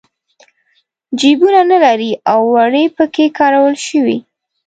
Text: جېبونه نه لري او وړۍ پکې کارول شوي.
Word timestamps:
جېبونه 1.19 1.61
نه 1.71 1.77
لري 1.85 2.11
او 2.31 2.39
وړۍ 2.53 2.85
پکې 2.95 3.25
کارول 3.37 3.75
شوي. 3.87 4.17